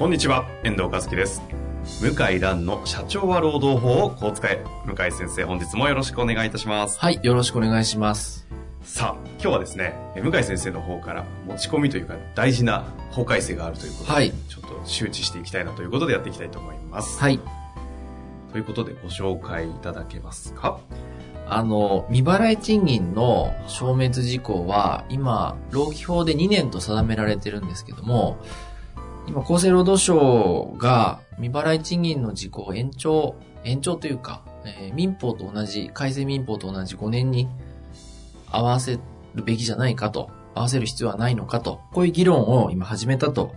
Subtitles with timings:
[0.00, 1.42] こんにちは、遠藤和樹です。
[2.00, 4.64] 向井蘭の社長は労働法をこう使え。
[4.86, 6.98] 向井先生、本日もよろしくお願いいたします。
[6.98, 8.48] はい、よろしくお願いします。
[8.80, 17.20] さあ、今日はですね、え向井先生の方から持ち込みというか大事な法改正があるということで、はいちょっと周知していきたいなということでやっていきたいと思います。
[17.20, 17.38] はい。
[18.52, 20.80] ということでご紹介いただけますか？
[21.46, 28.38] あの、未払い賃金の消滅事項は、今、労基法で2年と定められてるんですけども、
[29.30, 37.48] 今、厚生労働省が未払い賃金の時効を延長、延長というか、えー民法と同じ、改正民法と同じ5年に
[38.50, 38.98] 合わせ
[39.36, 43.54] るべきじゃないかと、合わせる必要はないのかと、こういう議論を今始めたと、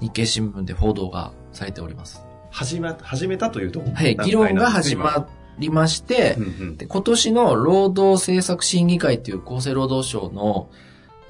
[0.00, 2.24] 日経新聞で報道がされております。
[2.50, 6.76] 始め、始めたというところはい、議論が始まりまして、うんうん。
[6.76, 10.68] で今年の労働政策審議会という厚生労働省の、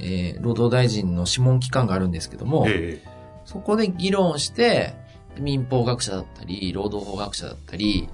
[0.01, 3.03] えー労働大臣の諮問機関があるんですけども、え
[3.45, 4.95] そこで議論して、
[5.39, 8.09] 民法学者だったり、労働法学者だったり、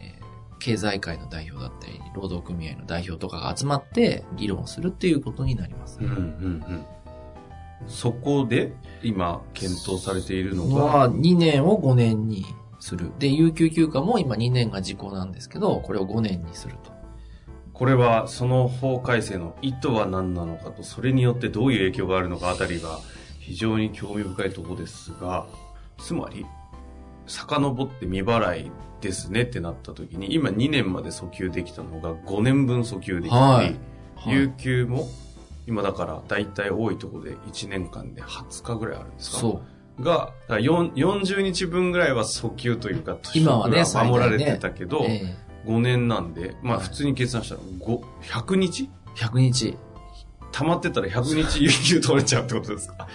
[0.00, 0.26] えー
[0.58, 6.04] 経済界の代表だったり、労働組合の代表とかが集まって議論するっていうことになりますえ。
[6.04, 6.86] うんうんうん。
[7.86, 12.46] そこで、今、検討されているのが、は2年を5年に
[12.80, 13.12] する。
[13.18, 16.90] で、有給休暇も今2年が時効なんですけど、これを5年にすると。
[17.72, 22.98] これはその法改正の意図は何なのかと、それによってどういう影響があるのかあたりが
[23.46, 25.46] 非常に興味深いところですが、
[25.98, 26.44] つまり、
[27.26, 28.70] 遡って未払い
[29.00, 33.76] ですねってなった時に、今2年まで訴求できたのが5年分訴求できたり、はい。
[34.16, 34.34] はい。
[34.34, 35.08] 有給も
[35.66, 39.38] 今だから大体多いところで1年間で20日ぐらいあるんですか？
[39.38, 39.62] そ
[39.98, 40.02] う。
[40.02, 45.36] が、だから4 40日分ぐらいは訴求というか、今はね守られてたけど、え
[45.66, 48.90] 5年なんで、まあはい普通に計算したら5 100日？
[49.16, 49.76] え100日。
[50.52, 53.06] 溜まってたら100日有給取れちゃうってことですか？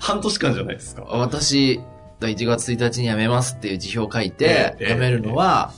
[0.00, 1.80] 半年間じゃないですか私、
[2.20, 5.72] 1月1日に辞めますっていう辞表を書いて、ええ辞めるのは、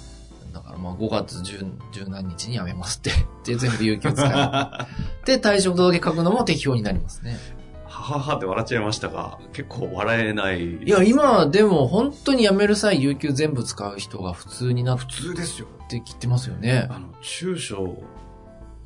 [0.53, 3.11] だからまあ5月10、10何日に辞めますって。
[3.45, 4.29] で、全部有給使い。
[5.27, 7.39] で、退職届書くのも適用になりますね。
[7.87, 10.77] はははって笑っちゃいましたが、結構笑えない。
[10.77, 15.67] いや、今でも本当に辞める際有給全部使う人が普通になっ普通ですよ。
[15.89, 16.87] てきてますよね。
[16.91, 18.03] あの、中小、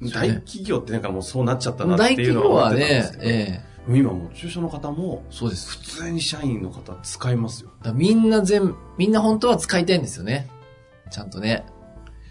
[0.00, 5.70] 大企業ってなんかもうそうなっちゃったなって大いうの企業はは思ってたんでねす、けど、ええ今もう中小の方もそうです。
[5.70, 7.70] 普通に社員の方使いますよ。
[7.82, 10.48] だみんな全、みんな本当は使いたいんですよね。
[11.10, 11.64] ちゃんとね。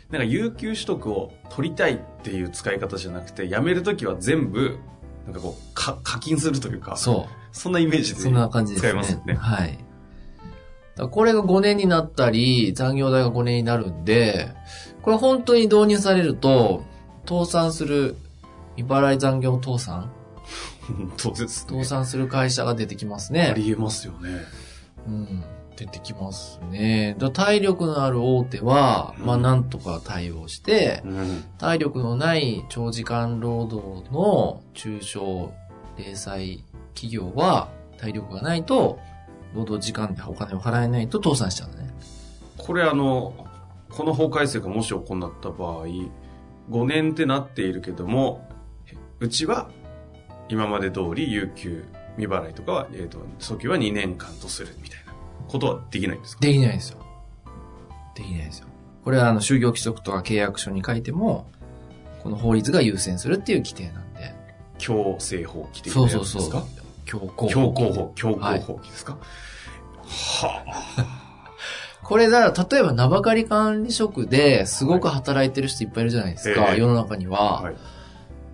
[0.10, 4.78] なんか有給取得を取りたいっていう使い方じゃなくて、辞めるときは全部、
[5.26, 7.34] なんかこう、か課金するというか、そう。
[7.52, 8.90] そんなイメージでそんな感じですね。
[8.90, 9.34] 使いますよね。
[9.36, 9.78] はい。
[11.10, 14.54] これが5年になったり、残業代が5年になるんで、
[15.02, 16.84] これ本当に導入されると、
[17.28, 18.16] 倒産する、
[18.76, 20.21] 未払い残業倒産本
[21.18, 21.84] 当ですね。
[21.84, 23.54] 倒産する会社が出てきますあね。
[23.56, 24.30] りえますよね。
[25.08, 25.44] うん。
[25.76, 27.16] 出てきますね。
[27.34, 31.44] 体力のある大手は、まあうんなんとか対応して、うん。
[31.58, 35.52] 体力のない長時間労働の中小
[35.98, 36.60] 零細
[36.94, 39.00] 企業は体力がないと
[39.56, 41.90] 労働時間でお金を払えないと倒産しちゃうね。
[42.58, 43.34] これあの、
[43.90, 45.86] この法改正がもし行った場合、
[46.70, 48.48] 5年ってなっているけども、
[49.20, 49.70] うちは
[50.52, 51.86] 今まで通り有給
[52.18, 55.14] 未払いとかは、えっ、と、訴求は2年間とするみたいな
[55.48, 56.42] ことはできないんですか？
[56.42, 56.98] できないですよ。
[58.16, 58.68] できないですよ。
[59.06, 61.50] これはあの就業規則とか契約書に書いても、
[62.22, 64.36] この法律が優先するっていう規定なんで。
[64.78, 66.60] 強制法規的なそうやつですか？
[66.60, 66.82] そうそう。
[67.06, 69.18] 強行強行法、強行法規ですか、
[70.06, 70.64] は
[72.04, 77.30] これだ、例えば名ばかり管理職ですごく働いてる人いっぱいいるじゃないですか、ええ世の中にあ。
[77.30, 77.62] は。
[77.64, 77.76] はい。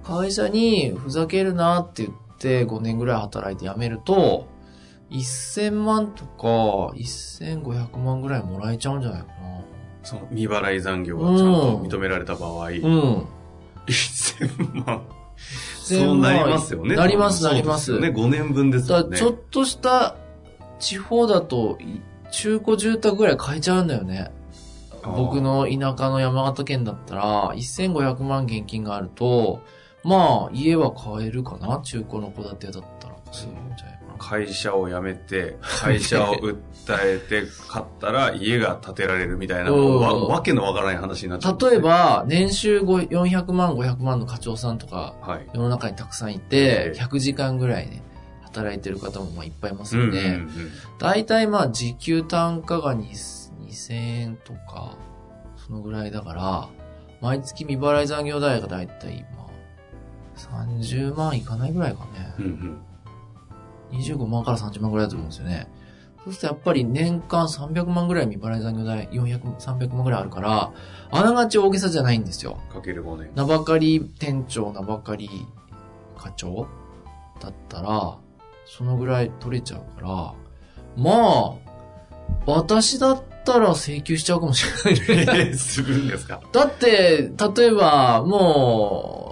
[0.07, 4.48] 会社にふざけるなって言って5年ぐらい働いて辞めると、
[5.12, 9.33] 1000万とか1500万ぐらいもらえちゃうんじゃないかな。
[10.04, 13.27] その未払い残業がちゃんと認められた場合、うん。
[13.88, 15.01] 1000万。
[15.83, 16.95] 1000そうなりますよね。
[16.95, 18.18] なりますなりますですよね。
[18.18, 19.18] 5年分ですよね。
[19.18, 20.15] ちょっとした
[20.80, 22.01] 地方だと、い
[22.31, 24.31] 中古住宅ぐらい買えちゃうんだよね。
[25.04, 29.62] 僕の田舎の山形県だったら、1500万現金があると、
[30.07, 31.81] まあ、家は買えるかな？
[31.81, 33.15] 中古の戸建てだったら。
[33.31, 36.57] じゃ会社を辞めて、会社を訴
[37.01, 45.48] えて買ったら家が建てられるみたいな、うんわわけのわからない話になっちゃう例え、ば、年収5 400万、500万の課長さんとか、はい。
[45.54, 48.01] 世の中にたくさんいてえ、え100時間ぐらいね、
[48.44, 50.42] 働いてる方もまあいっぱいいますよね。
[51.00, 53.09] 大体まあ時給単価が2
[53.68, 54.98] 2000円とか、
[55.57, 56.69] そのぐらいだから、
[57.21, 59.37] 毎月未払い残業代が大体今、
[60.38, 62.34] 30万いかないぐらいかね。
[62.39, 62.78] うんうん
[63.92, 65.68] 25万から30万ぐらいだと思うんですよね。
[66.25, 70.74] そうするとやっぱり年間300万ぐらい未払い残業代400、300万ぐらいあるから、
[71.10, 72.57] あながち大げさじゃないんですよ。
[72.74, 73.31] かける5年。
[73.34, 75.30] 名ばかり店長、名ばかり
[76.18, 76.68] 課長
[77.40, 78.18] だったら、
[78.66, 80.33] そのぐらい取れちゃうから、
[81.01, 81.54] まあ、
[82.45, 85.54] 私だったら請求しちゃうかもしれないね。
[85.56, 86.42] するんですか？
[86.51, 89.27] だって、例えば、もう、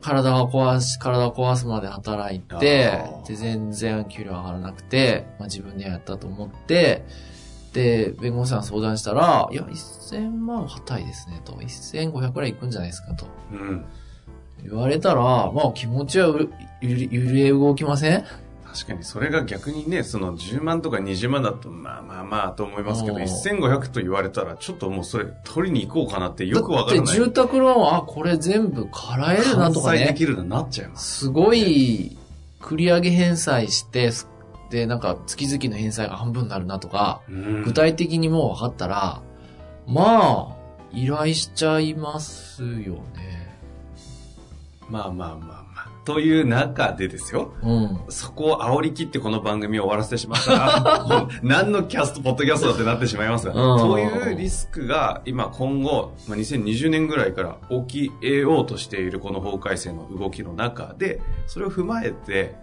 [0.00, 2.56] 体が壊し、体を壊すまで働いて
[3.26, 7.04] で、全然給料上がらなくて、まあ自分でやったと思って、
[7.72, 11.52] で、弁護士さん相談したら、いや、1000万は高いですね、と。
[11.52, 13.26] 1500くらいいくんじゃないですか、と。
[13.52, 13.84] うん。
[14.64, 16.48] 言われたら、まあ気持ちは揺
[16.82, 18.24] れ動きません？
[18.72, 27.06] 確かにそれが逆にね、その10万とか20万だと、まあまあまあと思いますけど、うん1500と言われたら、ちょっともうそれ取りに行こうかなってよくわからない。
[27.06, 30.06] だって住宅ローン、あ、これ全部払えるなとかね。
[30.06, 31.18] できるようになっちゃいます。
[31.20, 32.16] すごい、
[32.60, 34.28] 繰り上げ返済して、す
[34.70, 39.20] で、なんか月々の返済が半分になるなとか、うん具体的にもう分かったら、
[39.86, 40.56] まあ、
[40.92, 43.49] 依頼しちゃいますよね。
[44.90, 45.90] まあまあまあまあ。
[46.04, 47.54] という中でですよ。
[47.62, 48.00] うん。
[48.08, 62.56] そこを煽り切ってこの番組を終わらせてしまったら、何のキャスト、ポッドキャストだってなってしまいますが、うんそういうリスクが今今後、まあ、2020年ぐらいから起き得ようとしているこの法改正の動きの中で、それを踏まえて、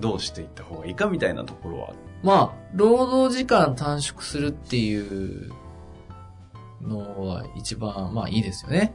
[0.00, 5.52] どうしていった方がいいかみたいなところは、まあ、労働時間短縮するっていう
[6.82, 8.92] のは一番、まあいいですよね。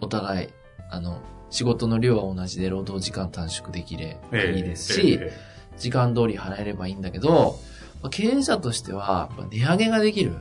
[0.00, 0.48] お互い、
[0.90, 1.20] あの、
[1.50, 5.32] 仕事の量は同じで労働時間短縮できればいいですし、え
[5.78, 7.58] 時間通り払えればいいんだけど、
[8.02, 10.36] まあ経営者としては、値上げができる。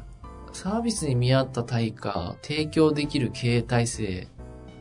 [0.51, 4.27] サービスに見合った対価、提供できる経営体制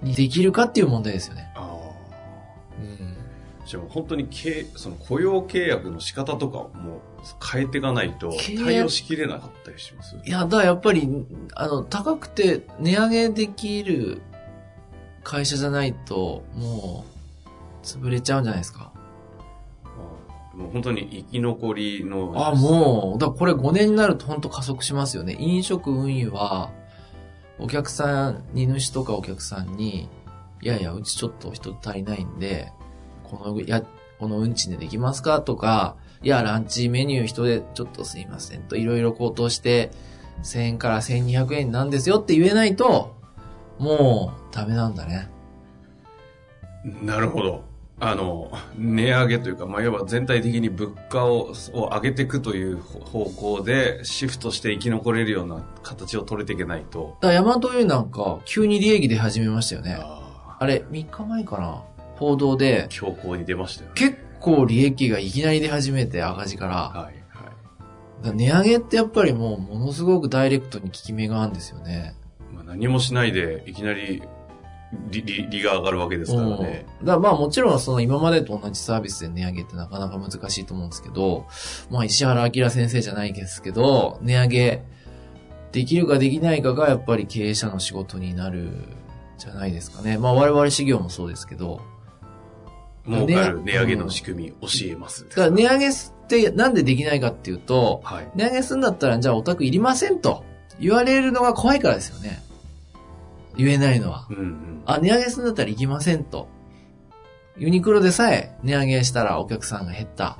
[0.02, 1.52] にできるかっていう問題ですよね。
[1.54, 3.14] あうん。
[3.62, 7.00] あじゃあ本当に経その雇用契約の仕方とかをもう
[7.52, 8.32] 変えていかないと
[8.64, 10.16] 対応しきれなかったりします？
[10.24, 11.08] いや、だからやっぱり、
[11.54, 14.22] あの、高くて値上げできる
[15.28, 17.04] 会社じゃないと、も
[17.44, 18.92] う、潰れちゃうんじゃないですか。
[20.54, 22.32] もう本当に生き残りの。
[22.34, 25.36] あ、もう、だこれ5年になると本当加速しますよね。
[25.38, 26.70] 飲食運輸は、
[27.58, 30.08] お客さん、荷主とかお客さんに、
[30.62, 32.72] いやいや、うちちょっと人足りないんで、
[33.24, 33.84] この、や、
[34.18, 39.90] この運賃でできますかとか、いや、ランチメニュー人でちょっとすいませんと、いろいろ高騰して、
[40.42, 43.17] 1000円から1200円なんですよって言えないと、
[43.78, 45.30] もう、ダメなんだね。
[47.02, 47.64] なるほど。
[48.00, 57.16] あの、値上げというか、まあ、いわば全体的に物価をを上げていくという方向でシフトして生き残れるような形を取れていけないと。
[57.20, 59.98] だヤマト運輸なんか、急に利益出始めましたよね。
[60.00, 61.82] ああれ、3日前かな？
[62.16, 63.94] 報道でー、強行に出ましたよね。
[63.96, 66.74] 結構利益がいきなり出始めて赤字から。
[67.00, 67.14] はい、
[68.26, 68.36] はい。
[68.36, 72.14] 値上げってやっぱりもうものすごくダイレクトに効き目があるんですよね。
[72.68, 74.22] まあ、何もしないでいきなり
[75.10, 76.86] 利利利が上がるわけですからね。
[77.00, 81.46] うんだからまあもちろんその今までと同じサービスで値上げってなかなか難しいと思うんですけど、
[81.90, 84.82] まあ石原明先生じゃないですけど、値上げ
[85.72, 88.70] できるかできないかがやっぱり経営者の仕事になる
[89.36, 90.16] じゃないですかね。
[90.18, 91.80] まあ我々事業もそうですけど、
[93.06, 95.28] 儲かる値上げの仕組み教えます。
[95.28, 95.92] だから値上げっ
[96.28, 98.28] てなんでできないかっていうと、はい。
[98.34, 100.44] 値上げするんだったらじゃあお宅いりませんと
[100.80, 102.47] 言われるのが怖いからですよね。
[103.58, 104.26] 言えないのは。
[104.30, 104.82] うんうん。
[104.86, 106.48] あ、値上げするんだったら行きませんと。
[107.58, 110.38] ユニクロでさえ値上げしたらお客さんが減った。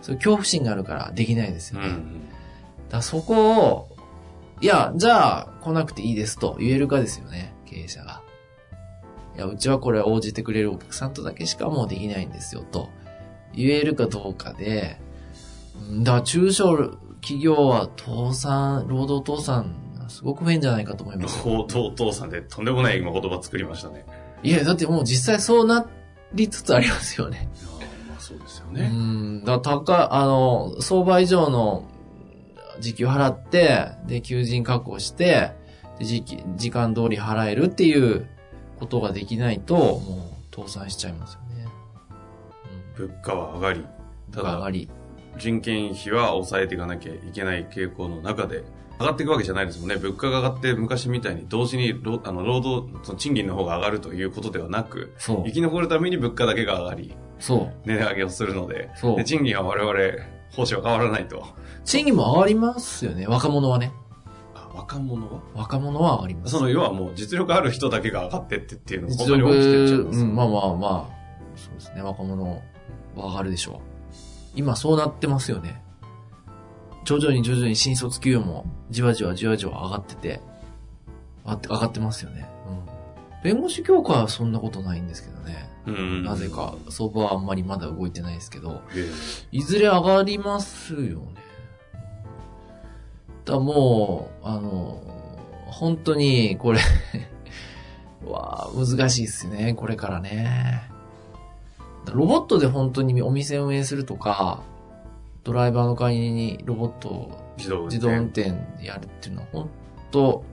[0.00, 1.88] そういう恐怖心があるからできないですよね。
[1.88, 2.28] うんうん。
[2.90, 3.96] らそこを、
[4.60, 8.22] いや、じゃあ来なくていいですと言えるかですよね、経営者が。
[9.36, 12.88] いや、うちはこれ応じてくれるお客さんとだけしかもうできないんですよと
[13.54, 14.98] 言えるかどうかで、
[15.78, 16.76] うんだから中小
[17.20, 21.60] 企業は倒産、労働倒産がすごく増えんじゃないかと思いますよ。
[21.60, 24.04] お父さんでとんでもない今言葉作りましたね。
[24.42, 25.86] いや、だってもう実際そうな
[26.34, 27.48] りつつありますよね。
[28.08, 28.88] まあそうですようね。
[28.88, 29.44] ん。
[29.44, 31.84] だからあの、相場以上の
[32.80, 35.52] 時給払って、で、求人確保して、
[35.98, 38.26] で時期時間通り払えるっていう
[38.78, 41.66] ことができないと、もう倒産しちゃいますよね。
[42.96, 44.32] 物価は上がり、うん。
[44.32, 44.88] ただ上がり。
[45.38, 48.64] 人件費は抑えていかなきゃいけない傾向の中で、
[49.00, 49.96] 上がっていくわけじゃないですもんね。
[49.96, 55.50] 物価が上がって昔みたいに同時に労あの労働、その賃金の方が上がるということではなく、生。
[55.50, 57.88] き残るために物価だけが上がり、そう。
[57.88, 60.22] 値上げをするので、そうで賃金は我々、
[60.54, 61.46] 報酬は変わらないと。
[61.84, 63.26] 賃金も上がりますよね。
[63.26, 63.90] 若者はね。
[64.54, 65.40] あ若者は？
[65.54, 66.52] 若者は上がります。
[66.52, 70.20] その要はもう実力ある人だけが上がってってっていうのが本実当に起きてっちゃい力、ます。
[70.20, 72.02] うん、まあまあまあ、そうですね。
[72.02, 72.62] 若者
[73.16, 73.76] は上がるでしょう。
[74.54, 75.82] 今そうなってますよね。
[77.04, 80.40] 徐々に徐々に新卒給与もじわじわじわじわ上がってて、
[81.44, 82.48] あ上がってますよね。
[82.68, 83.42] うん。
[83.42, 85.70] 弁護士協会はそんなことないんですけどね。
[85.86, 89.10] うんなぜか、相場はあんまりまだ動いてないですけど、え
[89.50, 91.40] いずれ上がりますよね。
[93.44, 95.02] だもう、あの、
[95.66, 96.80] 本当に、これ
[98.26, 100.82] わあ難しいですね、これからね。
[102.04, 104.62] だロボットで本当にお店運営するとか、
[105.44, 109.70] ドライバーの代わりにロボットをえ自動運転自動運転でやるっていうのは本
[110.10, 110.44] 当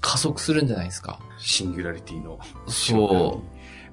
[0.00, 1.18] 加速するんじゃないですか。
[1.38, 3.42] シンギュラリティのそ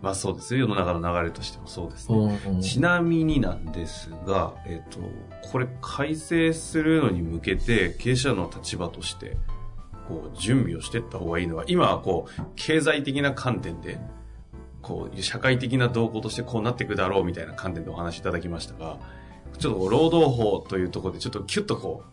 [0.02, 0.62] まあそうですよ。
[0.62, 2.28] 世の中の流れとしてもそうですう。
[2.28, 2.40] ね。
[2.48, 5.00] うんちなみになんですが、えっ、と、
[5.48, 9.38] これ改正するのに向けて経営者の立場として、
[10.08, 14.00] こう、準備をしていった方がいいのは、今はこう、経済的な観点で、
[14.82, 18.98] こう、社会的な動向としてこうなっていくだろうみたいな観点でお話しいただきましたが、
[19.58, 22.04] ちょっと労働法というところでちょっとキュッとこ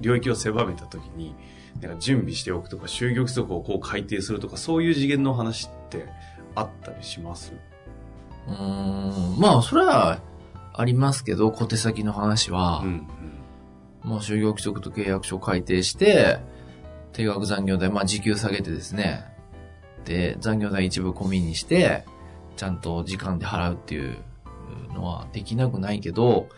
[0.00, 1.34] う、領域を狭めたときに、
[1.80, 6.06] なんか準備しておくとか、就業規則をこう改定するとか、そういう次元の話って
[6.54, 7.52] あったりします？
[8.48, 9.38] うーん。
[9.38, 10.20] まあ、それは
[10.74, 13.06] ありますけど、小手先の話は、うん、
[14.02, 16.40] もう就業規則と契約書を改定して、
[17.12, 19.24] 定額残業代、まあ時給下げてですね、
[20.04, 22.04] で、残業代一部込みにして、
[22.56, 24.16] ちゃんと時間で払うっていう
[24.92, 26.48] のはできなくないけど、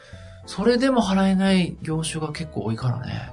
[0.47, 3.33] それでも払えない業種が結構多いからね。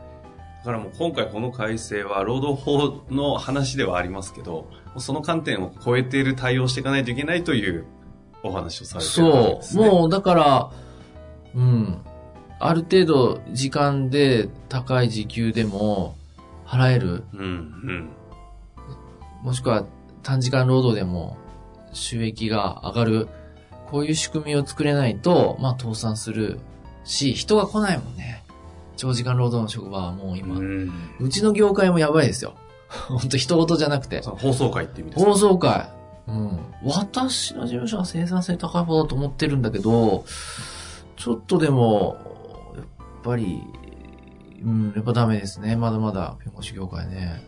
[0.60, 7.86] だからもう今回この改正は労働法の話ではありますけど、その観点を超えている対応をしていかないといけないという
[8.44, 9.56] お話をされてるわけそう。
[9.56, 9.88] ですね。
[9.88, 10.72] もうだから、
[11.56, 12.02] うん。
[12.60, 16.18] ある程度時間で高い時給でも
[16.66, 17.24] 払える。
[17.34, 18.10] うん、うん。
[19.44, 19.86] もしくは
[20.24, 21.38] 短時間労働でも
[21.94, 23.30] 収益が上がる。
[23.92, 26.60] こういう仕組みを作れないと、まあ倒産する
[27.04, 28.44] し、人が来ないもんね。
[28.98, 32.56] 長時間労働の職場はもう今、ううんちの業界もやばいですよ。
[33.08, 34.22] 本当人事じゃなくて。
[34.22, 35.90] 放送会って意味ですか放送会。
[36.28, 36.60] うん。
[36.84, 40.26] 私の事務所は生産性高い方だと思ってるんだけど、
[41.16, 42.18] ちょっとでも、
[42.76, 42.86] やっ
[43.24, 43.62] ぱり、
[44.64, 45.76] うん、やっぱダメですね。
[45.76, 47.42] まだまだ弁護士業界ね。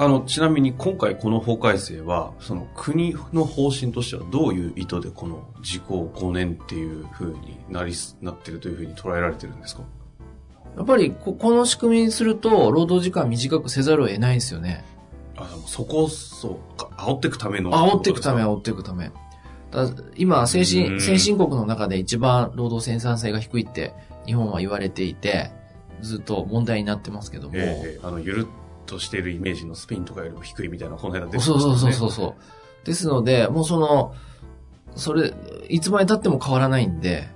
[0.00, 9.82] あの、ちなみに今回この法改正は、その国の方針としてはどういう意図でこの時効5年っていうふうになりす、なってるというふうに捉えられてるんですか？
[10.76, 14.84] やっぱりこ、この仕組みにすると、労働時間短くせざるを得ないんですよね。
[15.36, 17.72] あ、でもそこを、そうか、煽っていくための。
[17.72, 19.10] 煽っていくため、煽っていくため。
[19.72, 23.94] だ今、先うん進、先進国の中で一番労働生産性が低いって、
[24.26, 25.50] 日本は言われていて、
[26.02, 27.54] ずっと問題になってますけども。
[27.56, 28.46] ええあの、ゆるっ
[28.88, 31.92] としているイメージのスペインとかよりも低いみたいな、この間出てましたそうそうそうう。
[31.92, 32.26] そうそ
[32.82, 32.86] う。
[32.86, 34.14] ですので、もうその、
[34.96, 35.32] それ、
[35.68, 37.28] いつまで経っても変わらないんで、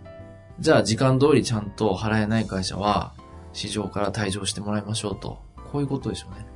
[0.58, 3.12] じゃあ時間通りちゃんと払えない会社は、
[3.52, 5.42] 市場から退場してもらいましょうと。
[5.70, 6.46] こういうことでしょうね。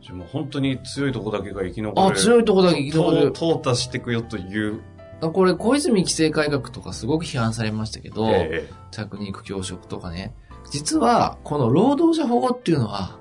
[0.00, 2.06] じゃあもう本当に強いとこだけが生き残る。
[2.06, 3.32] あ、強いとこだけ生き残る。
[3.32, 4.80] 淘汰していくよという。
[5.20, 10.34] あこれ、小泉規制改革とかすごく批判されましたけど、え着肉教職とかね。
[10.70, 13.16] 実は、この労働者保護っていうのは、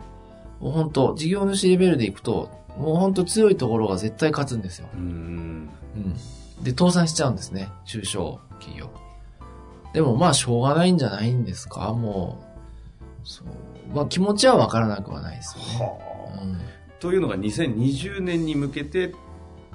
[0.63, 4.87] もう本当事業主レベルでいくと、もう本当強いところが絶対勝つんですよ。
[4.93, 5.69] えうん。
[5.95, 5.99] う
[6.61, 6.63] ん。
[6.63, 7.69] で、倒産しちゃうんですね。
[7.85, 8.89] 中小企業。
[9.93, 11.91] でもまあ、しょうがないんじゃないんですか？
[11.93, 12.41] も
[13.25, 13.27] う。
[13.27, 13.47] そう。
[13.93, 15.85] まあ、気持ちはわからなくはないですよね。
[15.85, 16.41] はあ。
[16.41, 16.57] うん。
[17.01, 19.13] というのが2020年に向けて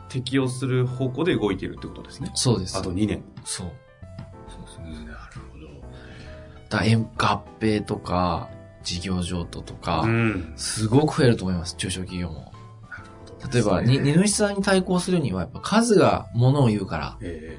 [0.09, 2.31] 適用する方向で動いているってことですね。
[2.35, 2.79] そうです。
[2.79, 3.23] あと2年。
[3.45, 3.67] そう。
[3.67, 5.67] なるほど。
[6.71, 8.49] だ円合併とか、
[8.83, 10.53] 事業譲渡とか、ん。
[10.57, 11.77] すごく増えると思います。
[11.77, 12.53] 中小企業も。
[13.53, 17.59] 例えば、に、荷主さんに対抗するには、やっぱ数がものを言うから、え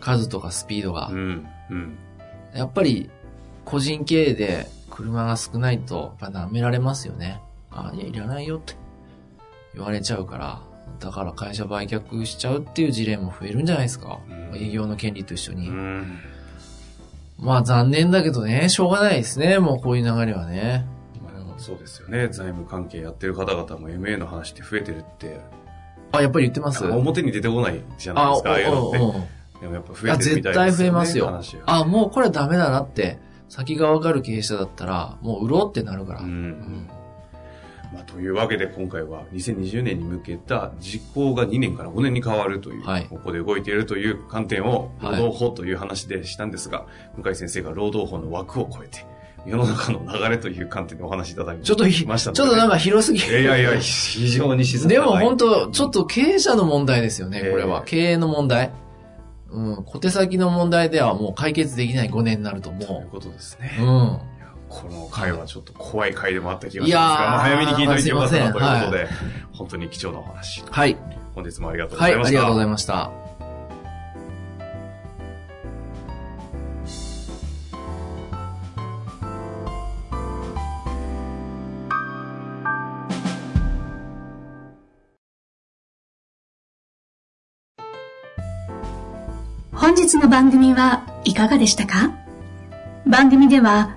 [0.00, 1.14] 数とかスピードがえ。
[1.14, 1.46] うん。
[1.70, 1.98] うん。
[2.54, 3.10] やっぱり、
[3.64, 7.40] 個人経営で車が少ないと、やっぱ舐められますよね。
[7.70, 8.74] あ、いや、いらないよって
[9.74, 10.62] 言われちゃうから、
[10.98, 14.20] だから会社売却しちゃうっていう事例も増えるんじゃないですか。
[14.28, 15.68] うん営業の権利と一緒に。
[15.68, 16.18] うん。
[17.40, 20.86] まあ残念だけどね、しょうがないですね、もうこういう流れはね。
[21.22, 22.28] まあそうですよね。
[22.28, 25.40] 財務関係やってる方々も MA の話って増えてるって
[26.12, 26.84] あ、やっぱり言ってます？
[26.84, 28.66] 表に出てこないじゃないですか、ああいう
[29.60, 30.54] でもやっぱ増えてるみ絶たいですよね。
[30.54, 31.18] 対増えます
[31.56, 31.62] よ。
[31.66, 33.18] あ、もうこれダメだなって、
[33.48, 36.20] 先がわかる経営者だったら、もう売ろうってなるから。
[36.20, 36.88] ううんん
[37.92, 49.04] まあ、というわけで今回は2020年に向けた実行が2年から5年に変わるという、はいここで動いているという観点を労はい働法という話でしたんですが、向井先生が労働法の枠を超えて
[49.46, 57.80] 世の中の流れという観点でお話しいただきちょっとひ、ましたので、ちょっとなんか広すぎいやいや、非常に静かでも本当当ちょっと経営者の問題ですよね、これは。
[57.80, 58.70] ええ経営の問題。
[59.52, 63.76] うん、小手先の問題ではもう解決できない5年になるとというもことですね。
[63.80, 63.82] う。
[63.82, 64.20] うん。
[64.70, 69.08] この回はちょっと怖い回でもあった気がしいやーますが、まあ早めに聞いておいてよかったなということで、
[69.52, 70.62] 本当に貴重なお話。
[70.70, 70.96] はい。
[71.34, 72.28] 本日もありがとうごはい、ざいました。
[72.28, 73.10] ありがとうございました。
[89.72, 92.12] 本日の番組はいかがでしたか？
[93.06, 93.96] 番組では